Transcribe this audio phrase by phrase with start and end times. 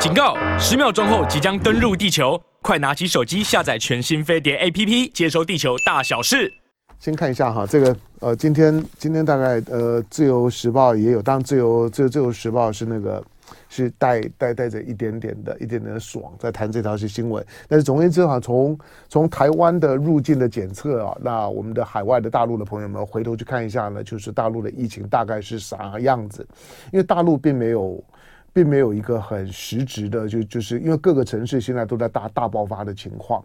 [0.00, 0.34] 警告！
[0.58, 6.50] 十秒钟后即将登陆地球，快拿起手机下载全新飞碟 APP，接收地球大小事。
[6.98, 13.22] 先看一下哈，这个呃，今天今天大概呃，《自由时报》也有，当然自由自由自由时报是那个
[13.68, 17.44] 是带带带着一点点的一点点的爽在谈这条是新闻。
[17.68, 26.46] 但是总而言之哈，从从台湾的入境的检测啊，那我们的海外的大陆的朋友们回头去看一下呢，就是大陆的疫情大概是啥样子？
[26.90, 28.02] 因为大陆并没有。
[28.52, 33.44] 并没有一个很实质的，就就是因为各个城市现在都在大大爆发的情况，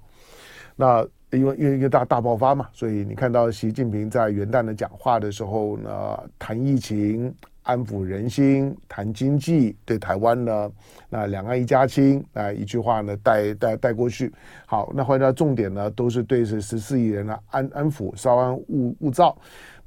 [0.75, 7.33] 那因为因为一个大大爆发嘛，所以你看到习近平在元旦的讲话的时候呢，谈疫情、
[7.63, 10.71] 安抚人心、谈经济，对台湾呢，
[11.09, 14.31] 那两岸一家亲，啊一句话呢带带带过去。
[14.65, 19.37] 好，那回到重点呢，都是对这十四亿人呢安安抚、稍安勿勿躁。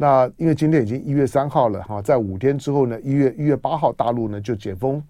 [0.01, 5.03] 那因为今天已经一月三号了哈，在五天之后呢，一月一月八号大陆呢就解封。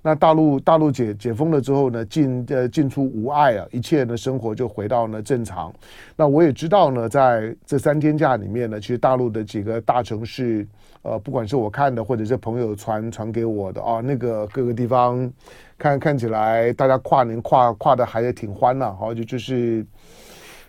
[0.00, 5.74] 那大陆大陆解解封了之后呢，进呃进出无碍啊，一切呢生活就回到了正常。
[6.14, 10.64] 那我也知道呢，在这三天假里面呢，其实大陆的几个大城市，
[11.02, 15.28] 呃，不管是我看的或者是朋友传传给我的啊，那个各个地方
[15.76, 19.84] 看看起来大家跨年跨跨的还是挺欢的，好就就是。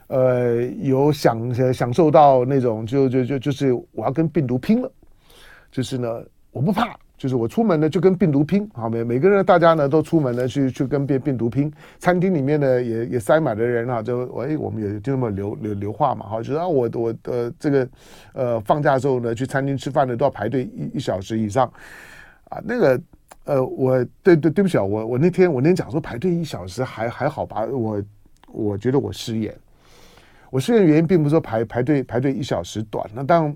[0.08, 4.90] 呃，有享享受到那种，就就就就是我要跟病毒拼了，
[5.70, 11.70] 就是呢，我不怕，就是我出门呢就跟病毒拼，好每每个人大家呢都出门呢去去跟病病毒拼，
[12.00, 17.90] 餐厅里面呢也也塞满了人啊，就哎我们也就这么留留留话嘛，好，就是啊我我呃这个
[18.34, 21.70] 呃放假的时候呢去餐厅吃饭呢都要排队一一小时以上，
[22.46, 23.02] 啊那个
[23.44, 28.02] 呃我对对对不起啊，我我那天我那天讲说排队一小时还还好吧，我
[28.54, 29.54] 我觉得我失言。
[30.50, 33.56] 我失言的原因并不是说排排队排队一小时短，那当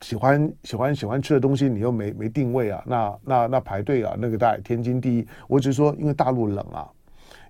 [0.00, 5.26] 喜欢喜欢喜欢吃的东西，你又没没定位啊，那那那排队啊，那个大概天经地义。
[5.46, 6.88] 我只是说，因为大陆冷啊，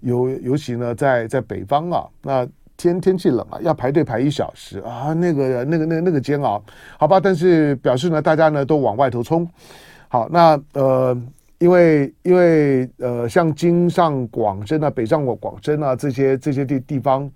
[0.01, 6.61] 尤尤其呢在在北方啊，那天天气冷啊，要排队排一小时啊，那个那个那个那个煎熬，
[6.99, 7.21] 好吧。
[7.21, 9.49] 但是表示呢，大家呢都往外头冲。
[10.09, 11.17] 好，那呃，
[11.59, 17.31] 因为因为呃，像京上广深啊，北上广广深啊这些这些地地方。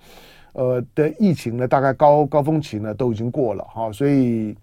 [0.55, 4.57] 呃的疫情呢，大概高高峰期呢都已经过了哈，所以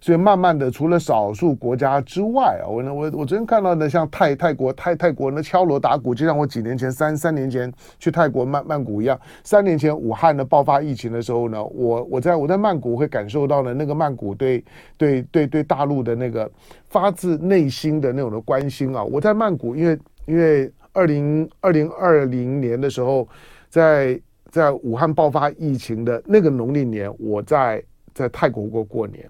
[0.00, 14.62] 所以慢慢的，除了少数国家之外啊，我呢我我昨天看到呢，像泰泰国泰泰国呢敲锣打鼓，就像我几年前三三年前去泰国曼曼谷一样，三年前武汉呢爆发疫情的时候呢，我我在我在曼谷会感受到呢，那个曼谷对
[14.98, 16.48] 对对对大陆的那个
[16.88, 23.26] 发自内心的那种的关心啊，我在曼谷，因为因为二零二零二零年的时候
[23.70, 24.20] 在。
[24.56, 27.82] 在武汉爆发疫情的那个农历年，我在
[28.14, 29.28] 在泰国过过年。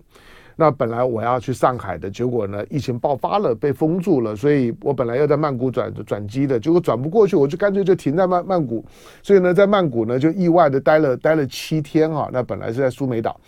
[0.54, 8.84] 那本来我要去上海的，结果呢，疫情爆发了，被封住了，所以我本来要在曼谷转转机的，结果转不过去，我就干脆就停在曼曼谷。
[9.20, 12.30] 所以呢，在曼谷呢，就意外的待了待了七天啊。
[12.32, 13.38] 那本来是在苏梅岛，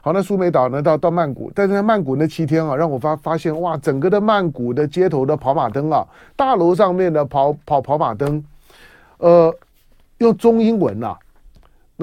[0.00, 6.06] 好，那苏梅岛呢，到到曼谷，但是在曼谷那七天啊，让我发发现哇，整个的曼谷的街头的跑马灯啊，
[6.36, 8.44] 大楼上面的跑跑跑马灯，
[9.18, 9.52] 呃。
[10.18, 11.18] 用中英文呐、啊，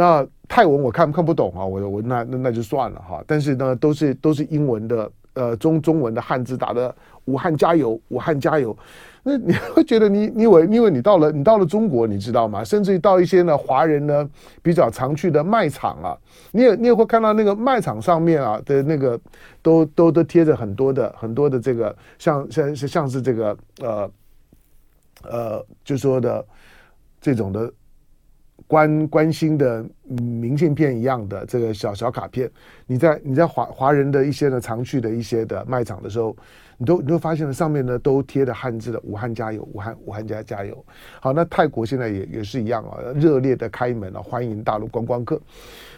[0.01, 3.23] 那泰文我看看不懂啊，我我那那那就算了哈。
[3.27, 6.93] 但是呢，都是都是英文的，呃，中中文的汉字打的
[7.25, 8.75] “武汉加油，武汉加油”。
[9.21, 12.63] 那你 会觉得你你以为因为你到了你到了中国，你知道吗？
[12.63, 14.27] 甚至于到一些呢华人呢
[14.63, 16.17] 比较常去的卖场啊，
[16.51, 19.19] 你也你也会看到那个卖场上面啊的那个
[19.61, 24.11] 都都都贴着很多的很多的这个像像像是这个呃
[25.21, 26.43] 呃就说的
[27.21, 27.71] 这种的。
[28.71, 32.49] 关关心的明信片一样的这个小小卡片，
[32.87, 36.33] 你在你在华华人的一些呢常去的一些的卖场的时候，
[36.77, 40.85] 你都你都发现了上面呢都贴的汉字的“武汉加油，武汉武汉加加油”。
[41.19, 45.37] 好，那泰国现在也也是一样啊，热烈的开门啊，欢迎大陆观光客。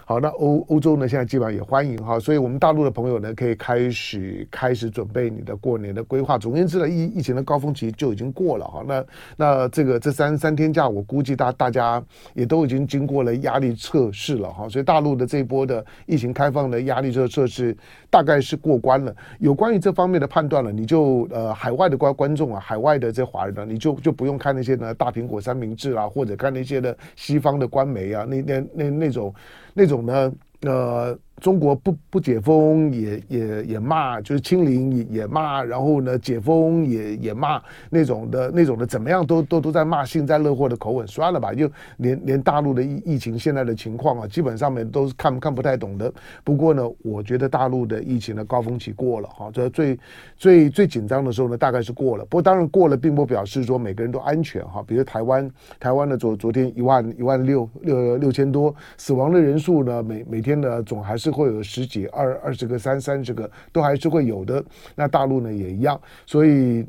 [0.06, 6.38] 好，那欧欧洲呢，现在基本上也欢迎哈，所以我们大陆的朋友呢，可以开始开始准备你的过年的规划。
[6.38, 8.84] 总而言之呢，疫疫情的高峰期就已经过了哈。
[8.86, 9.06] 那
[9.38, 12.04] 那这个这三三天假，我估计大大家
[12.34, 14.68] 也都已经经过了压力测试了哈。
[14.68, 17.76] 所以大陆的这一波的疫情开放的压力测测试
[18.10, 19.16] 大概是过关了。
[19.40, 29.34] 有关于这方面的判断了，你就呃海外的观观众啊，海外的这华人呢，你就就不用看那些呢大苹果三明治啊，或者看那些的西方的官媒啊，那那那那种。
[29.74, 30.32] 那种呢，
[30.62, 46.10] 呃，中国不不解封也也也骂，就是清零也也骂，然后呢解封也也骂那种的那种的怎么样都都都在骂幸灾乐祸的口吻，算了吧，就连连大陆的疫疫情现在的情况啊，基本上面都是看看不太懂的。
[46.46, 50.00] 不过呢，我觉得大陆的疫情的高峰期过了哈，这最
[50.38, 52.24] 最最紧张的时候呢，大概是过了。
[52.24, 54.82] 不过当然过了，并不表示说每个人都安全哈。
[54.88, 61.33] 比如台湾台湾的昨昨天一万一万六六六千多死亡的人数呢，每每天呢总还是。
[61.34, 64.64] 会有十几、二二十个、三三十个，都还是会有的。
[64.96, 66.86] 那大陆呢也一样，所以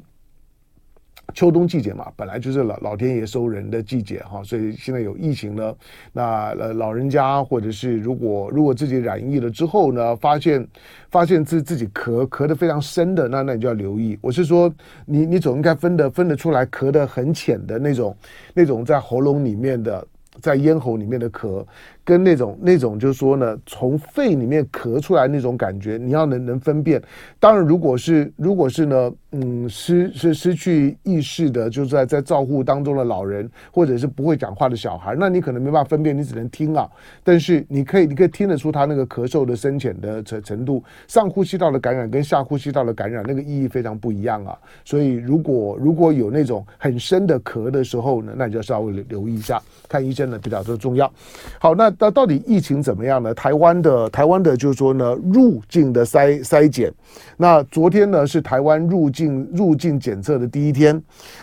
[1.32, 4.42] 秋冬季节嘛，本来就是老老天爷收人的季节哈。
[4.44, 5.74] 所以现在有疫情呢，
[6.12, 10.68] 那呃老人家或者是如果如果自己染疫了之后呢，发现
[11.10, 14.18] 发现自自己咳咳得非常深的，那那你就要留意。
[14.20, 14.72] 我是说，
[15.06, 18.14] 你你总应该分得分得出来，咳得很浅的那种，
[18.52, 20.06] 那种在喉咙里面的，
[20.42, 21.64] 在咽喉里面的咳。
[22.04, 27.02] 跟那种那种就是说呢，从肺里面咳出来那种感觉，你要能能分辨。
[27.40, 36.86] 当然，如果是如果是呢，嗯，失失失去意识的，就是在在照护当中的老人，或者是不会讲话的小孩，那你可能没办法分辨，你只能听啊。
[37.22, 44.54] 但是你可以你可以听得出他那个咳嗽的深浅的程程度，上呼吸道的感染跟下呼吸道的感染那个意义非常不一样啊。
[44.84, 49.58] 所以如果如果有那种很深的咳的时候呢，那你就稍微留留意一下，
[49.88, 51.10] 看医生呢比较的重要。
[51.58, 51.93] 好，那。
[51.98, 53.32] 那到底疫情怎么样呢？
[53.34, 56.92] 台湾的台湾的，就是说呢，入境的筛筛检。
[57.36, 61.02] 那昨天呢是台湾入境入境检测的第一天，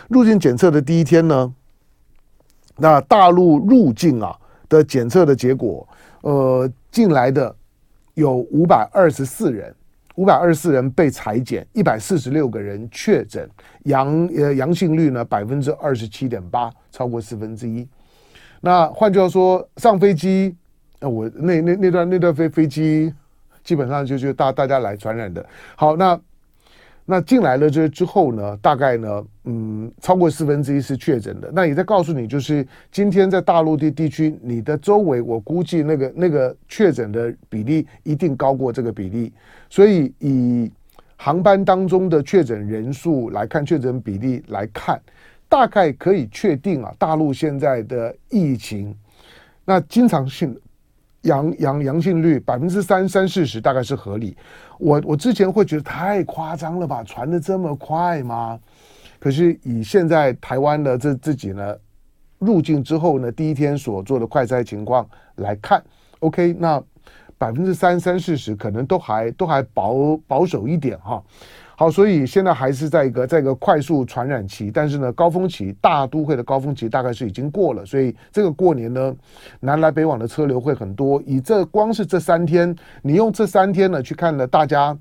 [0.09, 1.53] 入境检测的第一天呢，
[2.77, 4.35] 那大陆入境啊
[4.67, 5.87] 的检测的结果，
[6.21, 7.53] 呃，进来的
[8.13, 9.73] 有五百二十四人，
[10.15, 13.49] 五百二十四人被裁减，一百四十六个人确诊，
[13.83, 17.87] 阳呃阳性率呢百分之二十七点八，超过四分之一。
[18.61, 20.55] 那换句话说，上飞机，
[20.99, 23.11] 那我那那那段那段飞飞机，
[23.63, 25.43] 基本上就就大大家来传染的。
[25.75, 26.19] 好，那
[27.03, 31.49] 那进来了这之后呢，大概呢，嗯，超过四分之一是确诊的。
[31.51, 39.33] 那也在告诉你，就是今天在大陆的地区，你的周围，我估计那个那个确诊的比例一定高过这个比例。
[39.71, 40.71] 所以以
[41.17, 45.01] 航班当中的确诊人数来看，确诊比例来看。
[45.51, 48.95] 大概可以确定啊，大陆现在的疫情，
[49.65, 50.57] 那经常性
[51.23, 54.37] 阳阳阳性率百分之三三四十，大概是合理。
[54.79, 58.57] 我我之前会觉得太夸张了吧，传的这么快吗？
[59.19, 61.75] 可是以现在台湾的这自己呢，
[62.39, 65.05] 入境之后呢，第一天所做的快筛情况
[65.35, 65.83] 来看
[66.19, 66.81] ，OK，那
[67.37, 71.21] 百分之三三四十可能都还都还保保守一点哈。
[71.81, 79.15] 好，所以现在还是在一个在一个快速传染期，但是呢，高峰期大都会的高峰期大概是已经过了，所以这个过年呢，
[79.61, 81.19] 南来北往的车流会很多。
[81.25, 84.95] 以这光是这三天，你用这三天呢去看了大家。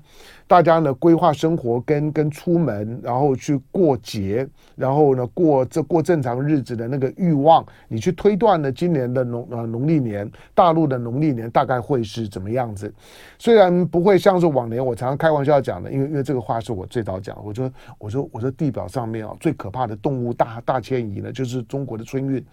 [0.51, 4.45] 大家呢规划生活跟跟出门，然后去过节，
[4.75, 12.93] 然后呢过这过正常日子的那个欲望，你去推断呢今年的农呃农历年，大陆的农历年大概会是怎么样子？
[13.39, 22.45] 虽然不会像是往年，我常常开玩笑讲的，因为因为这个话是我最早讲，我说我说我说地表上面啊最可怕的动物大大迁移呢，就是中国的春运。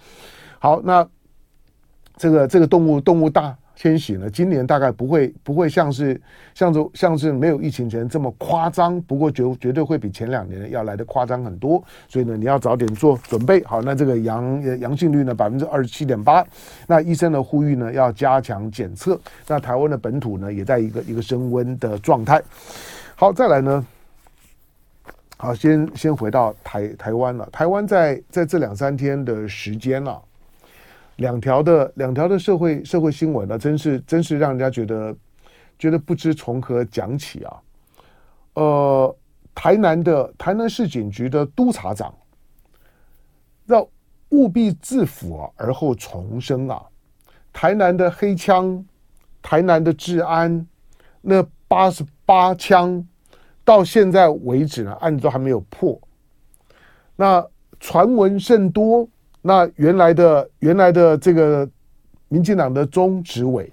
[0.61, 1.05] 好，那
[2.17, 3.59] 这个这个动物动物大。
[3.79, 6.21] 迁徙呢，今年大概不会不会像是
[6.53, 13.81] 像是像是没有疫情前这么夸张，不过绝绝对会比前两年要来的夸张很多，所以呢，你要早点做准备好。
[13.81, 16.45] 那这个阳阳性率呢，百分之二十七点八，
[16.89, 19.17] 那医生的呼吁呢，要加强检测。
[19.47, 22.43] 那台湾的本土呢，也在一个一个升温的状态。
[23.15, 23.87] 好，再来呢，
[25.37, 27.49] 好，先先回到台台湾了。
[27.53, 30.21] 台湾在在这两三天的时间了。
[31.19, 35.17] 两条的两条的社会社会新闻呢，真是真是让人家觉得
[35.77, 37.63] 觉得不知从何讲起啊。
[38.55, 39.17] 呃，
[39.53, 42.15] 台南的台南市警局的督察长
[43.67, 43.89] 要
[44.29, 46.81] 务必自腐啊，而后重生啊。
[47.53, 48.85] 台南的黑枪，
[49.43, 50.65] 台南的治安，
[51.21, 53.05] 那八十八枪
[53.65, 56.01] 到现在为止呢，案子都还没有破。
[57.17, 57.45] 那
[57.81, 59.09] 传闻甚多。
[59.49, 61.67] 那原来的原来的这个
[62.29, 63.73] 民进党的中执委，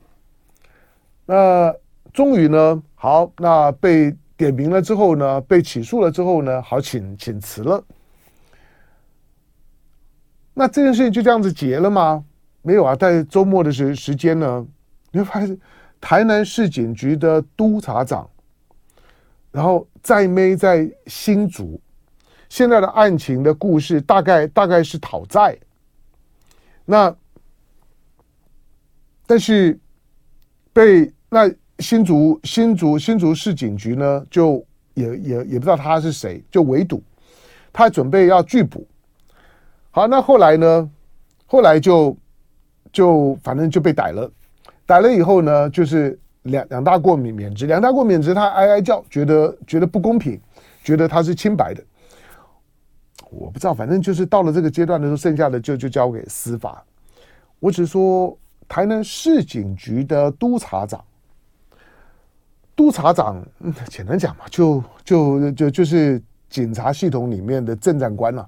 [1.26, 1.76] 那
[2.14, 7.84] 终于呢，好，那被点名了之后呢，被起诉了之后呢，好请请辞了。
[10.54, 12.24] 那这件事情就这样子结了吗？
[12.62, 14.66] 没有啊，在周末的时时间呢，
[15.12, 15.60] 你会发现
[16.00, 18.30] 台南市警局的督察长，
[19.52, 21.78] 然后在没在新竹。
[22.48, 25.58] 现在的案情的故事大概大概是讨债，
[26.86, 27.16] 那
[29.26, 29.78] 但是
[30.72, 37.04] 被那新竹新竹新竹市警局呢，就也也也不知道他是谁，就围堵，
[37.74, 38.88] 他准备要拒捕。
[39.92, 40.90] 好，那后来呢？
[41.48, 42.18] 后来就
[42.92, 44.30] 就反正就被逮了，
[44.86, 50.42] 逮了以后呢，就是两两大过免免职，两大过免职，他哀哀叫，觉得觉得不公平，
[50.84, 51.84] 觉得他是清白的。
[53.38, 56.84] 我不知道，反正就是到了这个阶段的时候，剩下的就就交给司法。
[57.60, 58.38] 我只说
[58.68, 61.04] 台南市警局的督察长，
[62.76, 68.48] 督察长，嗯，简单讲嘛，就就就就是警察系统里面的正战官了。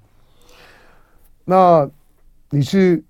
[1.43, 1.89] 那
[2.49, 3.03] 你是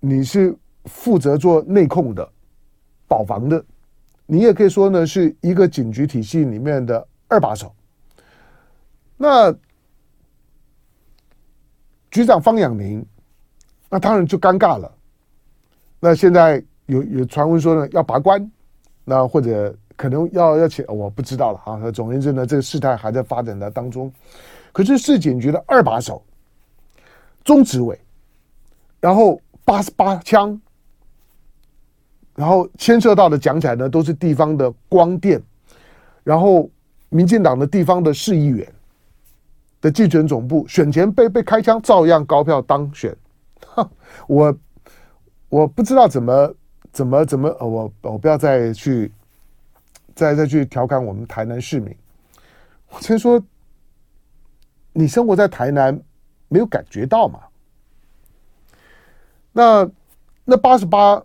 [0.00, 0.54] 你是
[0.84, 2.28] 负责做内控的、
[3.08, 3.64] 保防的，
[4.26, 7.72] 你也可以说呢，是一个警局体系里面的二把手。
[9.16, 9.54] 那
[12.16, 13.04] 局长方养宁，
[13.90, 14.90] 那当然就尴尬了。
[16.00, 18.50] 那现在有有传闻说呢，要拔关，
[19.04, 21.90] 那或者可能要要请，我不知道了啊。
[21.90, 24.10] 总而言之呢，这个事态还在发展的当中。
[24.72, 26.24] 可是市警局的二把手，
[27.44, 28.00] 中执委，
[28.98, 30.58] 然后八十八枪，
[32.34, 35.38] 然后牵涉到的讲起来呢，都是地方的光电，
[36.24, 36.66] 然后
[37.10, 38.66] 民进党的地方的市议员。
[39.86, 43.16] 的竞选总部选前被被开枪，照样高票当选。
[44.26, 44.58] 我
[45.48, 46.54] 我不知道怎么
[46.90, 49.12] 怎么怎么，我我不要再去
[50.12, 51.94] 再再去调侃我们台南市民。
[52.88, 53.40] 我先说，
[54.92, 55.96] 你生活在台南，
[56.48, 57.38] 没有感觉到吗？
[59.52, 59.88] 那
[60.44, 61.22] 那八十八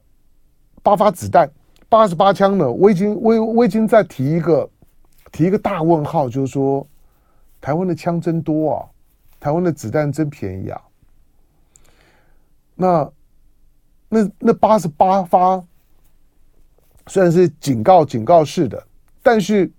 [0.84, 1.50] 八发子弹，
[1.90, 2.72] 八十八枪呢？
[2.72, 4.70] 我已经我我已经在提一个
[5.32, 6.88] 提一个大问号，就是说。
[7.62, 8.90] 台湾的枪真多啊，
[9.40, 10.82] 台湾的子弹真便宜啊。
[12.74, 13.12] 那
[14.10, 15.64] 那那八十八发
[17.06, 18.84] 虽然是警告警告式的，
[19.22, 19.72] 但是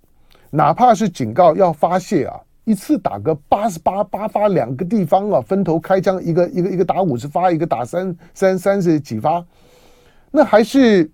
[0.51, 9.45] 哪怕是警告要发泄啊，一次打个八十八八发，两个地方啊分头开枪，一个一个一个打五十发，一个打三三三十几发，
[10.31, 11.11] 那还是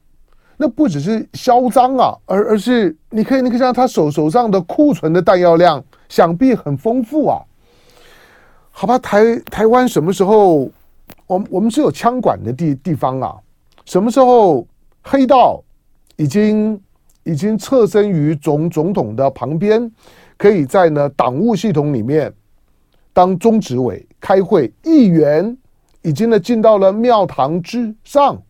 [0.58, 5.82] 那不只是嚣张啊，而而是你可以你可以看他手手上的库存的弹药量。
[6.08, 7.42] 想必很丰富啊，
[8.70, 10.70] 好吧，台台湾什么时候，
[11.26, 13.36] 我们我们是有枪管的地地方啊？
[13.84, 14.66] 什么时候
[15.02, 15.62] 黑道
[16.16, 16.80] 已经
[17.24, 19.90] 已经侧身于总总统的旁边，
[20.36, 22.32] 可以在呢党务系统里面
[23.12, 25.56] 当中执委开会，议员
[26.02, 28.40] 已经呢进到了庙堂之上，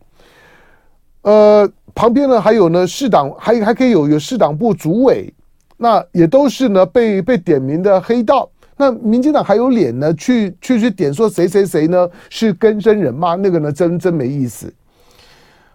[1.23, 5.33] 呃，旁边呢还有呢市党还还可以有有市党部主委。
[5.81, 13.35] 那也都是呢被被点名的黑道，那民进党还有脸呢去去去点说谁谁谁呢是跟生人吗？
[13.35, 14.71] 那个呢真真没意思。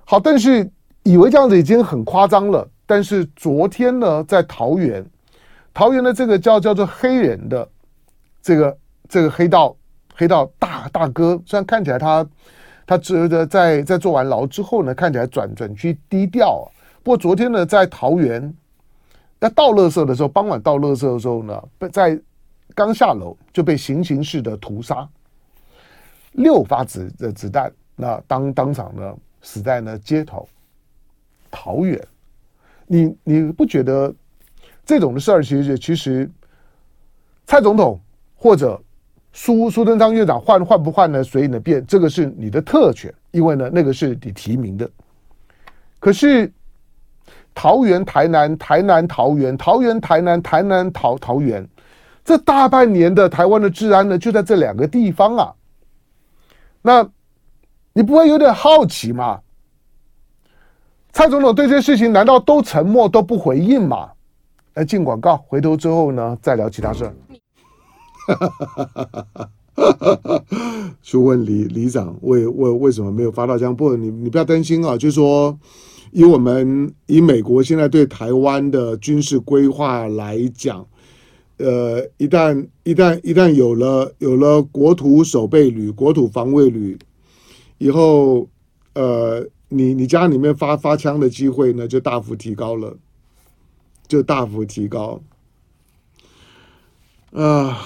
[0.04, 0.70] 好，但是
[1.04, 2.68] 以为这样子已经很夸张了。
[2.84, 5.02] 但是昨天呢，在桃园，
[5.72, 7.66] 桃园的这个叫叫做黑人的
[8.42, 8.76] 这个
[9.08, 9.74] 这个黑道
[10.14, 12.26] 黑道大大哥，虽然看起来他
[12.86, 16.68] 他这的在在坐完牢之后呢，看起来转转去低调啊，
[17.02, 18.54] 不过昨天呢，在桃园。
[19.44, 22.18] 那倒垃圾的时候，傍晚倒垃圾的时候呢，被在
[22.74, 25.06] 刚下楼就被行刑式的屠杀，
[26.32, 30.48] 六发子的子弹，那当当场呢死在呢街头。
[31.50, 32.02] 桃园，
[32.86, 34.14] 你你不觉得
[34.82, 36.30] 这种的事儿，其实其实
[37.44, 38.00] 蔡总统
[38.34, 38.80] 或者
[39.34, 41.22] 苏苏贞昌院长换换不换呢？
[41.22, 44.90] 随你的便，这个是你的特权，因为呢那个是你提名的。
[46.00, 46.50] 可是。
[47.54, 51.66] 桃园、台南、台南、桃园、桃园、台南、台南、桃桃园，
[52.24, 55.54] 这大半年的台湾的治安呢，就在这两个地方啊。
[56.82, 57.08] 那
[57.92, 59.40] 你不会有点好奇吗？
[61.12, 64.10] 蔡总统对这些事情难道都沉默都不回应吗？
[64.74, 67.14] 来进广告，回头之后呢，再聊其他事儿。
[71.02, 73.74] 去问李李长为为为什么没有发到枪？
[73.74, 75.56] 不，你你不要担心啊，就是说。
[76.14, 80.86] 以我们以美国现在对台湾的军事规划来讲，
[81.56, 86.96] 呃，一旦一旦一旦有了有了国土守备旅、国土防卫旅
[87.78, 88.48] 以后，
[88.94, 92.96] 呃，你你家里面发发枪的机会呢就大幅提高了，
[94.06, 95.20] 就大幅提高，
[97.32, 97.76] 啊，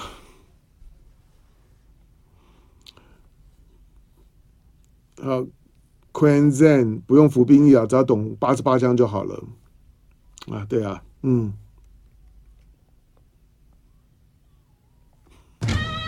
[5.19, 5.47] 好。
[6.27, 9.43] Zen 不用服兵役啊，只要懂八十八枪就好了。
[10.51, 11.53] 啊，对啊，嗯。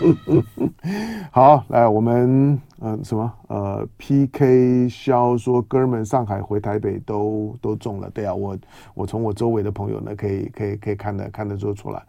[1.32, 8.58] 好，来我们嗯、什么呃 PK 肖说哥们上海回台北都都中了，对啊，我
[8.96, 12.04] 我从我周围的朋友呢可以可以可以看得看得出出来。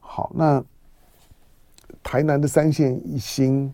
[0.00, 0.60] 好，那
[2.02, 3.72] 台南的三线一星，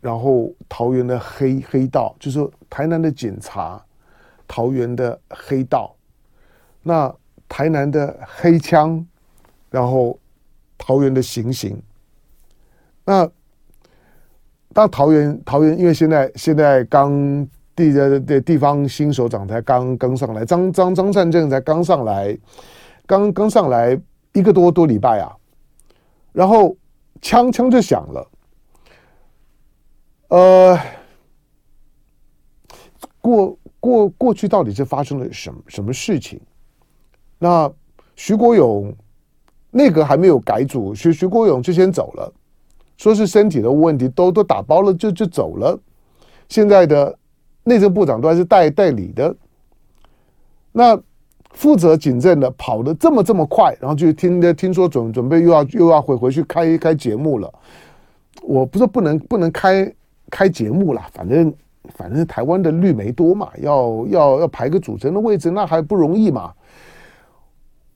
[0.00, 3.84] 然后桃园的黑黑道，就是台南的警察，
[4.46, 5.94] 桃园的黑道，
[6.82, 7.14] 那
[7.48, 9.04] 台南的黑枪，
[9.70, 10.18] 然后
[10.76, 11.80] 桃园的行刑。
[13.04, 13.28] 那
[14.72, 22.38] 当桃园桃园，因为现在现在刚地的的地方新首长才刚刚上来，张张张善政才刚上来，
[23.06, 23.98] 刚刚上来
[24.32, 25.34] 一个多多礼拜啊，
[26.32, 26.76] 然后
[27.20, 28.30] 枪枪就响了，
[30.28, 30.78] 呃，
[33.20, 36.40] 过过过去到底是发生了什么什么事情？
[37.38, 37.70] 那
[38.16, 38.94] 徐国勇
[39.70, 42.32] 内阁还没有改组，徐徐国勇就先走了。
[42.96, 45.78] 说是身体的问题，都都打包了就就走了。
[46.48, 47.16] 现在的
[47.62, 49.34] 内政部长都还是代代理的。
[50.72, 51.00] 那
[51.50, 57.52] 负责警政的跑的这么这么快，然后就听听说准准备又要又要回回去开开节目了。
[58.42, 59.92] 我不是不能不能开
[60.30, 61.54] 开节目了，反正
[61.94, 66.52] 反正台湾的绿媒多嘛，要要要排个主持人的位置，那还不容易嘛。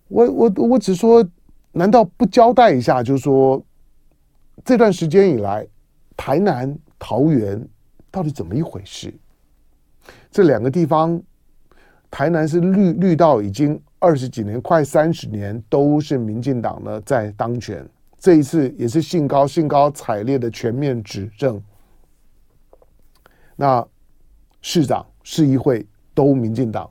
[0.09, 1.27] 我我我只说，
[1.73, 3.03] 难道不交代一下？
[3.03, 3.63] 就是说。
[4.65, 5.67] 这段时间以来，
[6.15, 7.67] 台南、桃园
[8.13, 9.13] 到底怎么一回事？
[10.31, 11.21] 这两个地方，
[12.11, 17.85] 台南是绿绿到已经二十几年，快三十年都是民进党呢在当权。
[18.21, 21.61] 这一次也是兴高兴高采烈的全面执政。
[23.63, 23.87] 那
[24.61, 26.91] 市长、市议会都民进党。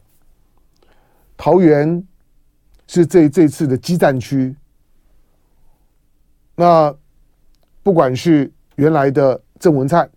[1.35, 2.01] 桃园
[2.87, 4.55] 是这这次的激战区。
[6.55, 6.95] 那。
[7.83, 10.07] 不管是原来的郑文灿，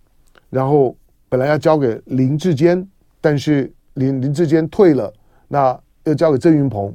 [0.51, 0.95] 然后
[1.31, 2.87] 本来要交给林志坚，
[3.23, 5.11] 但是林林志坚退了，
[5.49, 6.95] 那又交给郑云鹏，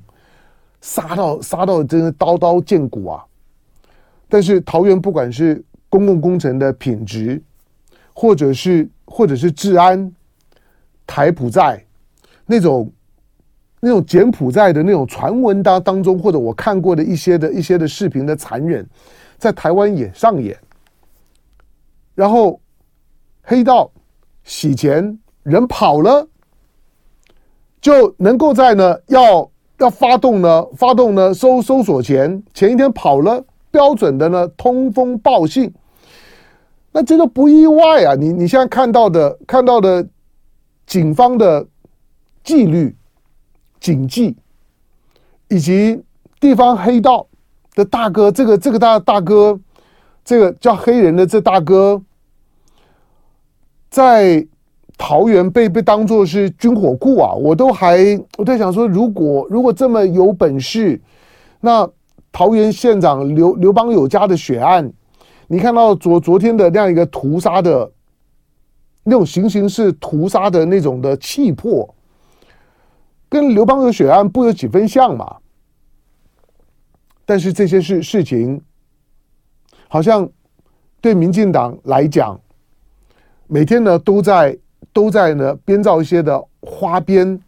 [0.80, 3.26] 杀到杀到真的刀刀见骨啊！
[4.28, 7.42] 但是桃园不管是公共工程的品质，
[8.20, 10.14] 或者是或者是治安，
[11.08, 11.82] 台普寨
[12.46, 12.92] 那种
[13.80, 18.86] 那种柬埔寨的那种传闻当当中，或者我看过的一些的一些的视频的残忍。
[19.38, 20.54] 在台湾也上演，
[22.14, 22.60] 然后
[23.42, 23.90] 黑道
[24.44, 26.28] 洗钱，人跑了，
[27.80, 35.74] 就能够在呢要要发动呢发动呢搜搜索前前一天跑了，标准的呢通风报信，
[36.92, 38.16] 那这个不意外啊！
[38.16, 40.08] 你你现在看到的看到的
[40.86, 41.66] 警方的
[42.44, 42.96] 纪律、
[43.80, 44.36] 警纪，
[45.48, 46.02] 以及
[46.40, 47.26] 地方黑道。
[47.76, 49.58] 的大哥，这个这个大大哥，
[50.26, 52.02] 这个叫黑人的这大哥，
[53.90, 54.46] 在
[54.98, 57.32] 桃园被被当作是军火库啊！
[57.32, 61.00] 我都还我在想说，如果如果这么有本事，
[61.62, 61.90] 那
[62.34, 64.92] 桃园县长刘刘邦友家的血案，
[65.52, 67.92] 你看到昨昨天的那样一个屠杀的，
[69.04, 71.92] 那种行刑式屠杀的那种的气魄，
[73.28, 75.38] 跟刘邦友血案不有几分像嘛？
[77.26, 78.62] 但是这些事事情，
[79.88, 80.30] 好像
[81.02, 82.40] 对民进党来讲，
[83.48, 84.56] 每天呢都在
[84.94, 87.40] 都在呢编造一些的花边。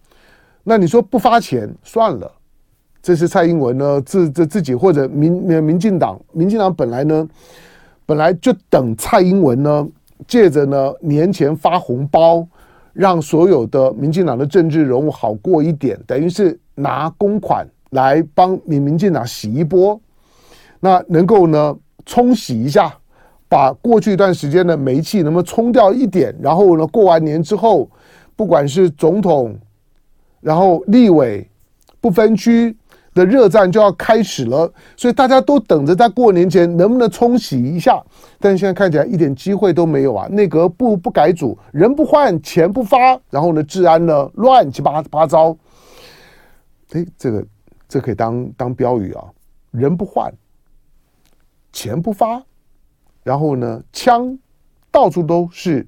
[0.64, 2.32] 那你说不发钱算了，
[3.00, 5.32] 这是蔡英文呢自自自己或者民
[5.64, 7.28] 民进党，民进党本来呢
[8.12, 9.88] 本来就等蔡英文呢
[10.28, 12.46] 借着呢年前发红包，
[12.92, 17.66] 让所有的民进党的政治人物好过一点，等于是拿公款。
[17.92, 19.98] 来帮民民进党洗一波，
[20.82, 21.74] 那能够呢
[22.06, 22.94] 冲洗一下，
[23.48, 26.36] 把过去一段时间的煤气能不能冲掉一点？
[26.42, 27.90] 然后呢，过完年之后，
[28.36, 29.58] 不管是总统，
[30.42, 31.50] 然后立委
[32.02, 32.76] 不分区
[33.14, 38.02] 的热战就要开始了，所以大家都等着在过年前能不能冲洗一下。
[38.40, 40.28] 但现在看起来一点机会都没有啊！
[40.28, 45.58] 内阁不不改组，人不换，钱不发，然后呢，治安呢乱七八八糟。
[46.92, 47.46] 哎，这个。
[47.92, 49.26] 这可以当当标语啊！
[49.72, 50.34] 人不换，
[51.74, 52.42] 钱不发，
[53.22, 54.40] 然后呢，枪
[54.90, 55.86] 到处都是。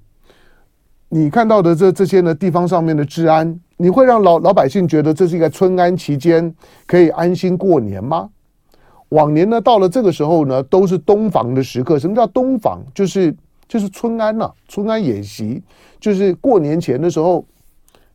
[1.08, 6.54] 你看到的这这些呢，地方上面的治安，你会让老老百姓觉得这是一个春安期间
[6.86, 8.30] 可以安心过年吗？
[9.10, 12.00] 往年呢，到了这个时候呢，都是冬防的时刻。
[12.00, 12.82] 什么叫冬防？
[12.96, 13.36] 就是
[13.68, 15.62] 就是春安呐、春安演习，
[16.00, 17.46] 就是过年前的时候，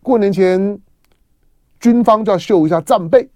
[0.03, 0.77] 过年前
[1.79, 3.29] 军方就要秀一下战备。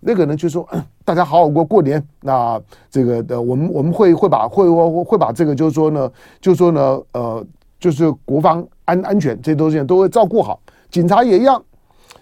[0.00, 0.66] 那个呢，就说
[1.04, 2.02] 大家好好过过年。
[2.20, 7.46] 那这个的，我们我们会会把会会会把这个，就是说呢，就是说呢，呃，
[7.78, 10.60] 就是国防安安全这些东西都会照顾好。
[10.96, 11.62] 警察也一样，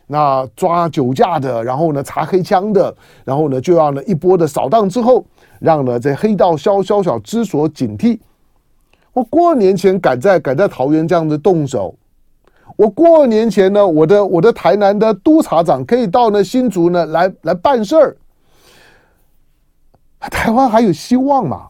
[0.08, 2.92] 那抓酒驾的，然后呢查黑枪的，
[3.24, 5.24] 然后呢就要呢一波的扫荡之后，
[5.60, 8.18] 让呢这黑道宵宵小之所警惕。
[9.12, 11.94] 我过年前赶在赶在桃园这样子动手。
[12.76, 18.16] 我过年前呢，我的我的台南的督察长可以到呢新竹呢来来办事儿，
[20.18, 21.68] 台湾还有希望吗？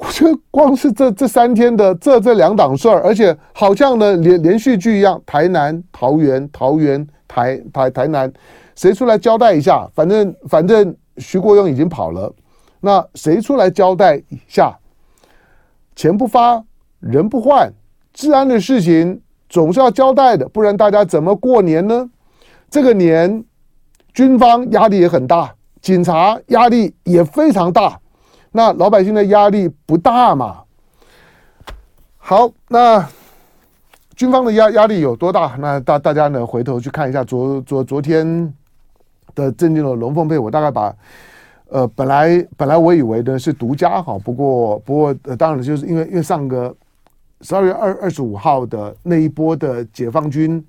[0.00, 8.32] 我觉得光是这这三天的这这两档事儿，而且好像呢连连续剧一样，台南、桃园、桃园、台台台南，
[8.74, 9.86] 谁出来交代一下？
[9.94, 12.32] 反正反正徐国勇已经跑了，
[12.80, 14.74] 那谁出来交代一下？
[15.94, 16.64] 钱不发，
[17.00, 17.70] 人不换。
[18.14, 22.08] 治安的事情总是要交代的，不然大家怎么过年呢？
[22.70, 23.44] 这个年，
[24.14, 27.99] 军方压力也很大，警察压力也非常大，
[28.52, 30.62] 那老百姓的压力不大嘛？
[32.18, 33.08] 好，那
[34.16, 35.56] 军方的压压力有多大？
[35.58, 38.52] 那大大家呢回头去看一下昨昨昨天
[39.34, 40.94] 的震惊的龙凤配，我大概把
[41.68, 46.74] 呃本来本来我以为呢是独家哈，不过不过、呃、当然就是因为因为上个。
[47.42, 50.62] 十二月二二十五号的那一波的解放军，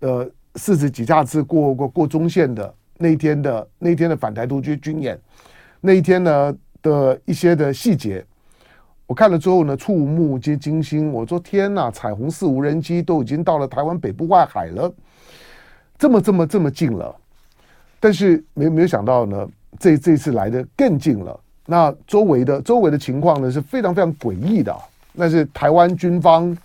[0.00, 5.20] 呃，四十几架次过过过中线的那一天的那一天的反台独军军演，
[5.78, 6.56] 那一天呢
[6.86, 8.24] 的一些的细节，
[9.06, 11.10] 我看了之后呢，触目皆惊心。
[11.12, 14.92] 我说天呐，彩虹四无人机都已经到了台湾北部外海了，
[15.98, 17.14] 这么这么这么近了，
[17.98, 19.48] 但是没没有想到呢，
[19.80, 21.40] 这这次来的更近了。
[21.66, 24.72] 那周围的周围的情况呢是非常非常诡异的。
[25.12, 26.56] 那是台湾军方，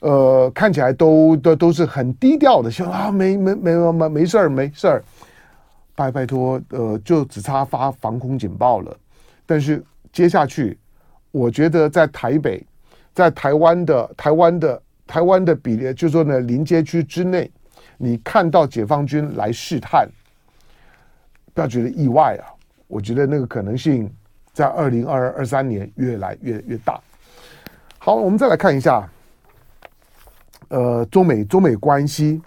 [0.00, 5.02] 呃，看起来都都都是很低调的，说啊，没没没没没没事儿，没事儿，
[5.94, 8.94] 拜拜托，呃，就只差发防空警报了。
[9.46, 10.78] 但是接下去，
[11.30, 12.64] 我觉得在台北，
[13.12, 17.50] 在台湾的台湾的台湾的比例，就是说呢，临街区之内，
[17.98, 20.08] 你看到解放军来试探，
[21.52, 22.48] 不要觉得意外啊，
[22.86, 24.10] 我觉得那个可能性
[24.52, 27.00] 在二零二二二三年越来越越大。
[27.98, 29.08] 好，我们再来看一下，
[30.68, 32.40] 呃，中美中美关系。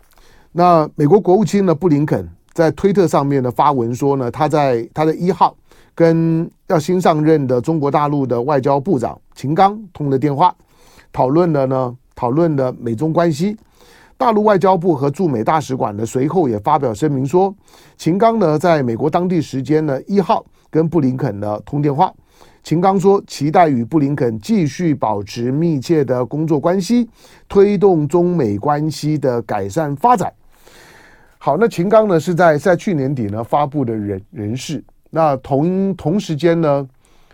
[0.51, 5.55] 那美国国务卿呢，布林肯在推特上面呢发文说呢，他在他的一号
[5.97, 10.55] 跟要新上任的中国大陆的外交部长秦刚通了电话，
[11.12, 13.57] 讨论了呢，讨论了美中关系。
[14.15, 17.51] 大陆外交部和驻美大使馆呢随后也发表声明说，
[17.97, 22.13] 秦刚呢在美国当地时间呢一号跟布林肯呢通电话。
[22.62, 27.10] 秦刚说：“期待与布林肯继续保持密切的工作关系，
[27.47, 30.31] 推动中美关系的改善发展。”
[31.39, 36.89] 好，那秦刚呢是在在去年底呢发布的人人事，那同同时间呢，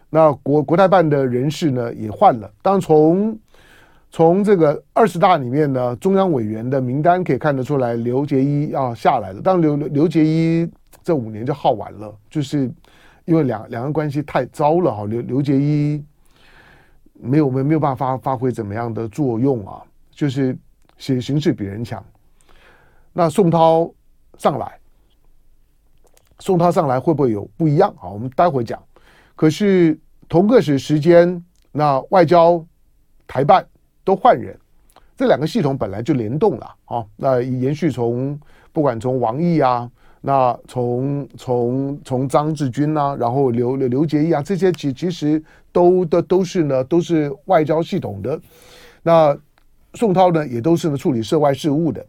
[0.10, 2.52] 那国国台办的人事呢也换了。
[2.62, 3.38] 当从
[4.10, 9.42] 从这个二十大里面呢，中央委员的名单可以看得出来，刘结一要下来了。
[9.42, 10.70] 当刘刘结一
[11.04, 12.72] 这五年就耗完了，就是。
[13.26, 16.04] 因为两两岸关系太糟了哈，刘刘结一
[17.14, 19.82] 没有没没有办法发发挥怎么样的作用啊，
[20.12, 20.54] 就是
[20.98, 22.04] 形形势比人强。
[23.14, 23.90] 那宋涛
[24.38, 24.78] 上来，
[26.44, 27.96] 宋涛上来会不会有不一样？
[27.98, 28.78] 好，我们待会讲。
[29.34, 32.62] 可是同个时时间，那外交
[33.26, 33.66] 台办
[34.04, 34.60] 都换人，
[35.16, 37.06] 这两个系统本来就联动了啊。
[37.16, 38.38] 那延续从
[38.74, 39.90] 不管从王毅啊。
[40.20, 48.38] 那从从从张志军啊，然后刘刘刘结一啊，这些其其实都都都是呢，都是外交系统的。
[49.02, 49.38] 那
[49.94, 52.06] 宋涛呢，也都是呢处理涉外事务的。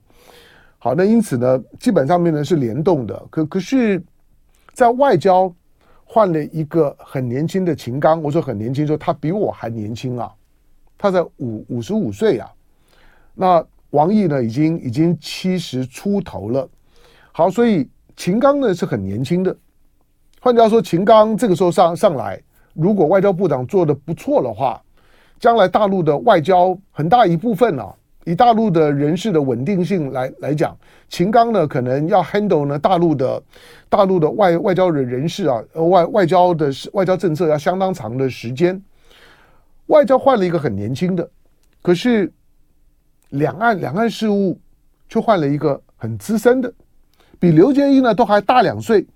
[0.79, 3.21] 好，那因此呢，基本上面呢是联动的。
[3.31, 4.03] 可可是，
[4.75, 5.51] 在外交
[6.05, 10.31] 换了一个很年轻的秦刚，我说很年轻，说他比我还年轻啊，
[10.99, 12.53] 他在五五十五岁啊。
[13.35, 16.69] 那王毅呢，已经已经七十出头了。
[17.33, 17.89] 好，所以。
[18.17, 19.57] 秦刚呢是很年轻的，
[20.41, 22.41] 换句话说，秦刚这个时候上上来，
[22.73, 24.81] 如果外交部长做的不错的话，
[25.41, 27.93] 将来大陆的外交很大一部分啊，
[28.25, 30.77] 以大陆的人事的稳定性来来讲，
[31.09, 33.43] 秦刚呢可能要 handle 呢大陆的
[33.89, 38.81] 大陆的外外交人人士啊，外外交的外交政策要相当长的时间。
[39.87, 41.29] 外交换了一个很年轻的，
[41.83, 42.33] 可是
[43.29, 44.59] 两岸两岸事务
[45.09, 46.73] 却换了一个很资深的。
[47.39, 49.07] 比刘结一呢都还大两岁，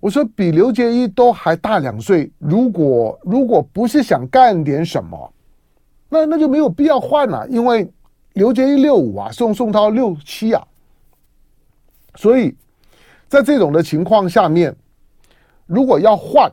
[0.00, 5.30] 我说比刘结一都还大两岁，如果如果不是想干点什么，
[6.08, 7.86] 那那就没有必要换了，因为
[8.34, 10.66] 刘杰一六五啊，宋宋涛六七啊，
[12.14, 12.56] 所以
[13.28, 14.74] 在这种的情况下面，
[15.66, 16.50] 如果要换，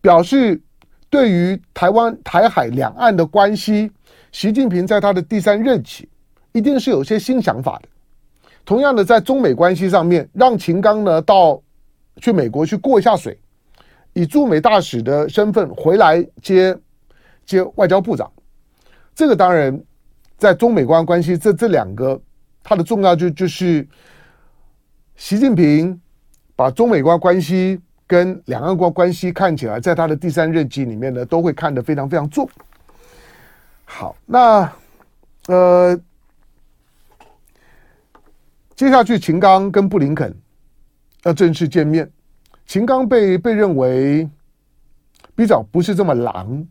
[0.00, 0.60] 表示
[1.08, 3.90] 对于台湾台海两岸的关系，
[4.32, 6.08] 习近平在他的第三任期
[6.52, 7.88] 一定是有些新想法的。
[8.64, 11.60] 同样的，在中美关系上面，让秦刚呢到
[12.16, 13.38] 去美国去过一下水，
[14.12, 16.76] 以驻美大使的身份回来接
[17.44, 18.30] 接外交部长，
[19.14, 19.80] 这个当然
[20.40, 22.20] 在中美关关系这这两个
[22.64, 23.86] 它的重要就就是。
[25.16, 26.00] 习近平
[26.56, 32.48] 把中美关关系跟两岸关关系看起来，在他的第三任期里面呢，都会看得非常非常重。
[33.84, 34.72] 好，那
[35.48, 36.00] 呃，
[38.74, 40.34] 接下去秦刚跟布林肯
[41.24, 42.10] 要正式见面。
[42.64, 44.26] 秦刚被被认为
[45.34, 46.66] 比较不是这么狼，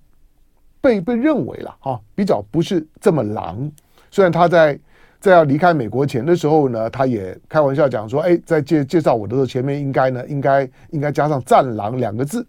[0.82, 3.72] 被被认为了哈，比较不是这么狼。
[4.12, 4.80] 虽然他在。
[5.22, 12.48] 在要离开美国前的时候呢，他也开玩笑讲说：“哎，在介介绍我的时候，前面应该呢，应该应该加上‘战狼’两个字。”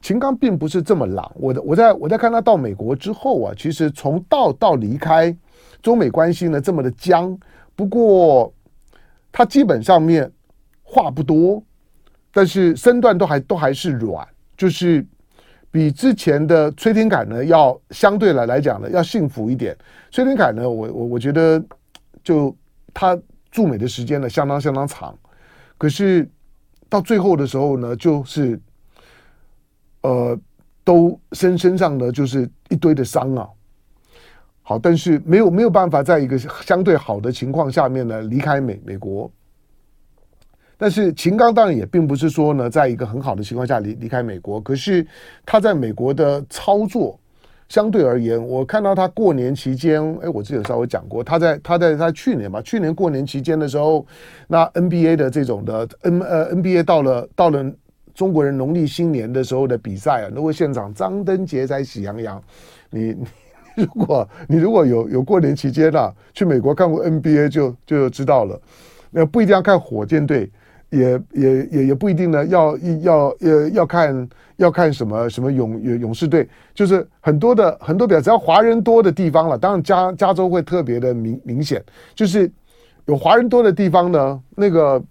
[0.00, 1.28] 秦刚并不是这么狼。
[1.34, 5.36] 我的我在我在看他到美国之后啊，其实从到到离开，
[5.82, 7.36] 中美关系呢这么的僵。
[7.74, 8.54] 不过
[9.32, 10.30] 他基本上面
[10.84, 11.60] 话不多，
[12.32, 14.24] 但是身段都还都还是软，
[14.56, 15.04] 就是
[15.72, 19.76] 比之前的崔天凯呢要相对来来讲呢要幸福一点。
[20.12, 21.60] 崔天凯呢，我我我觉得。
[22.24, 22.56] 就
[22.94, 23.18] 他
[23.50, 25.12] 驻美的时间呢，相当相当长，
[25.76, 26.30] 可是
[26.88, 28.60] 到最后的时候呢，就是
[30.02, 30.38] 呃，
[30.84, 33.48] 都身身上呢就是一堆的伤啊。
[34.62, 39.28] 好，但是没有没有办法在一个相对好的情况下面呢离开美美国。
[40.82, 45.06] 但是秦刚当然也并不是说呢，在一个很好的情况下离离开美国，可是
[45.46, 47.16] 他在美国的操作。
[47.68, 54.04] 相对而言，我看到他过年期间，哎，我之前稍微讲过，他在他在他去年吧，去年过年期间的时候，
[54.48, 57.64] 那 NBA 的这种的 N 呃 NBA 到了到了
[58.12, 62.42] 中国人农历新年的时候的比赛啊，如果现场张灯结彩喜洋洋，
[62.90, 63.14] 你
[63.76, 68.60] 你如果你如果有有过年期间啊，去美国看过 NBA 就就知道了，
[69.12, 70.50] 那不一定要看火箭队。
[70.92, 81.82] 也也也也不一定呢，要要要要看要看什么什么勇勇士队，就是很多的很多比较只要华人多的地方了，当然加加州会特别的明明显，
[82.14, 82.50] 就是
[83.06, 85.02] 有华人多的地方呢，那个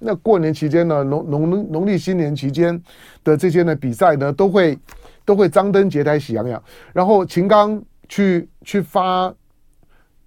[0.00, 2.82] 那过年期间呢，农农农历新年期间
[3.22, 4.76] 的这些呢比赛呢，都会
[5.24, 6.60] 都会张灯结彩喜洋洋，
[6.92, 9.32] 然后秦刚去去发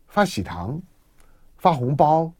[0.07, 0.81] 发喜糖，
[1.57, 2.31] 发红包。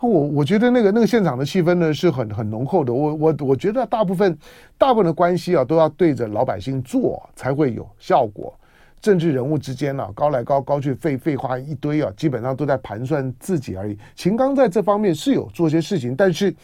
[0.00, 2.92] 我我觉得那个那个现场的气氛呢是很很浓厚的。
[2.92, 4.36] 我我我觉得大部分
[4.76, 8.52] 大部分的关系啊都要对着老百姓做才会有效果。
[9.00, 13.96] 政治人物之间呢、啊、高来高高去废废话一堆啊，基本上都在盘算自己而已。
[14.14, 16.54] 秦刚在这方面是有做些事情，但是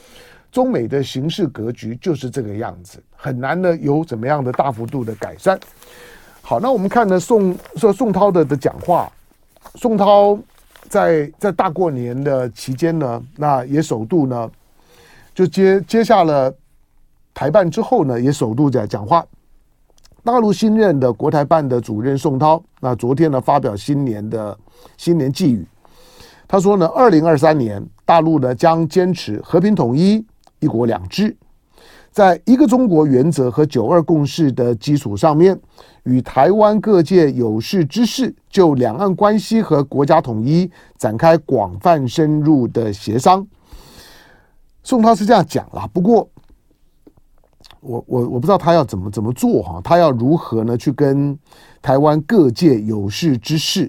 [0.50, 5.58] 中美的形势格局就是这个样子，很难呢有怎么样的大幅度的改善。
[6.42, 9.10] 好，那我们看呢宋说宋涛的的讲话，
[9.76, 10.38] 宋涛。
[10.90, 14.50] 在在大过年的期间呢，那也首度呢，
[15.32, 16.52] 就接接下了
[17.32, 19.24] 台办之后呢，也首度在讲话。
[20.24, 24.58] 大陆新任的国台办的主任宋涛，那昨天呢发表新年的
[24.96, 25.64] 新年寄语，
[26.48, 30.26] 他说呢，二零二三年大陆呢将坚持和平统一、
[30.58, 31.34] 一国两制。
[32.10, 35.58] 在一个中国原则和九二共识的基础上面，
[36.02, 40.68] 与台湾各界有识之士就两岸关系和国家统一
[40.98, 43.46] 展开广泛深入的协商。
[44.82, 46.28] 宋涛是这样讲啦，不过
[47.80, 51.38] 我我我不知道他要怎么怎么做哈，他要如何呢去跟
[51.80, 53.88] 台湾各界有识之士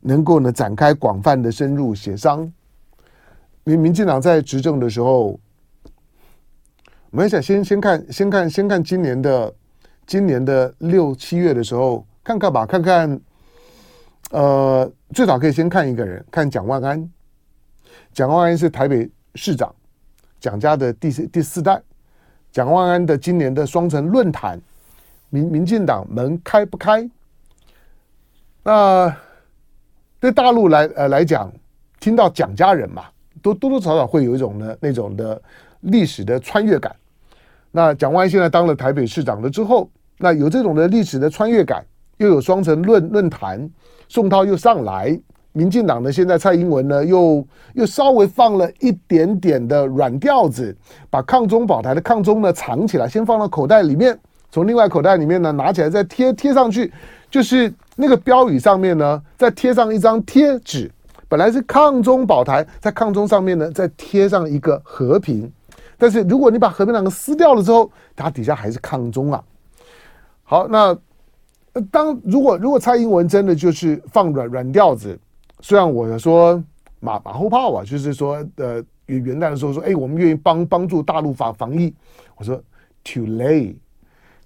[0.00, 2.40] 能够呢展开广泛的深入协商？
[3.62, 5.38] 因为民进党在执政的时候。
[7.10, 9.52] 我们想先先看先看先看今年的
[10.06, 13.20] 今年的六七月的时候看看吧，看看，
[14.30, 17.10] 呃，最早可以先看一个人，看蒋万安。
[18.12, 19.74] 蒋万安是台北市长，
[20.38, 21.82] 蒋家的第四第四代。
[22.52, 24.60] 蒋万安的今年的双城论坛，
[25.30, 27.10] 民民进党门开不开？
[28.62, 29.16] 那
[30.20, 31.52] 对大陆来呃来讲，
[31.98, 33.06] 听到蒋家人嘛，
[33.42, 35.40] 都多多少少会有一种呢那种的
[35.80, 36.94] 历史的穿越感。
[37.70, 39.88] 那蒋万现在当了台北市长了之后，
[40.18, 41.84] 那有这种的历史的穿越感，
[42.18, 43.70] 又有双城论论坛，
[44.08, 45.18] 宋涛又上来，
[45.52, 50.76] 民进党呢现在蔡英文呢又又稍微放了一点点的软调子，
[51.08, 54.18] 把抗中保台的抗中呢藏起来，先放到口袋里面，
[54.50, 56.92] 从另外口袋里面呢拿起来再贴贴上去，
[57.30, 60.90] 就是那个标语上面呢再贴上一张贴纸，
[61.28, 65.50] 本来是抗中保台，在抗中上面呢再贴上一个和平，
[66.00, 69.44] 但是如果你把和平两个撕掉了之后，它底下还是抗中啊。
[70.42, 70.96] 好，那
[71.92, 75.16] 当如果如果蔡英文真的就是放软软调子，
[75.60, 76.60] 虽然我说
[76.98, 81.94] 马马后炮啊，就是说呃元元旦的时候说，哎，我们愿意帮帮助大陆防防疫，
[82.36, 82.56] 我说
[83.04, 83.76] too late。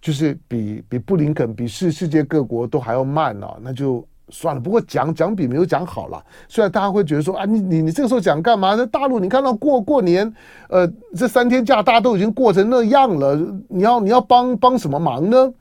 [0.01, 4.61] 就是比比布林肯比世世界各国都还要慢啊，那就算了。
[4.61, 6.23] 不过讲讲比没有讲好了。
[6.49, 8.75] 虽然大家会觉得说啊，你你你这个时候讲干嘛？
[8.75, 10.33] 那大陆你看到过过年，
[10.69, 13.35] 呃，这三天假大家都已经过成那样了，
[13.69, 15.53] 你要你要帮帮什么忙呢？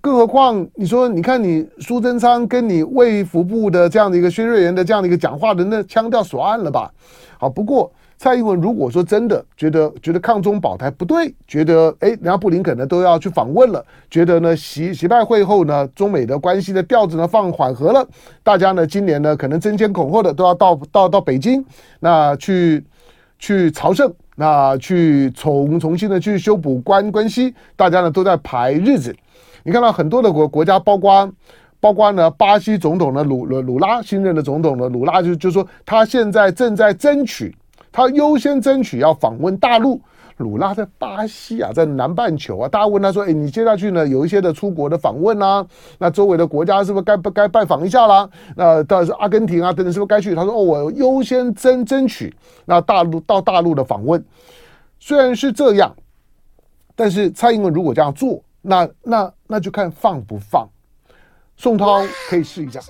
[0.00, 6.92] 更何况你说，你看你苏贞昌跟你卫福部的这样的一个薛瑞元的这样的一个讲话的那腔调耍了吧？
[7.38, 7.92] 好，不过。
[8.22, 18.06] 蔡英文如果说真的觉得觉得抗中保台不对，觉得哎，人家布林肯呢都要去访问了，觉得呢习习拜会后呢，中美的关系的调子呢放缓和了，
[18.44, 21.64] 大家呢今年呢可能争先恐后的都要到到到北京，
[21.98, 22.84] 那去
[23.40, 29.12] 去朝圣，那去重重新的去修补关关系，大家呢都在排日子。
[29.64, 31.28] 你看到很多的国国家，包括
[31.80, 37.52] 包括呢巴西总统呢鲁鲁鲁拉新任的总统呢鲁拉就就说他现在正在争取。
[37.92, 40.00] 他优先争取要访问大陆，
[40.38, 45.64] 鲁拉在巴西啊，在南半球啊，大家问他说：“哎，你接下去呢，有一些的出国的访问啊，
[45.98, 48.28] 那周围的国家是不是该不该拜访一下啦？
[48.56, 54.24] 那到是阿根廷啊等等，是不是该去？”他说：“哦，我优先争争取那大陆到大陆的访问。”
[54.98, 55.94] 虽然是这样，
[56.96, 60.68] 但是蔡英文如果这样做，那那那就看放不放。
[61.56, 62.80] 宋涛可以试一下。